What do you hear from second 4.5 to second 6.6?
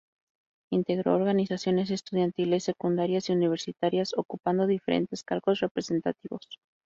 diferentes cargos representativos.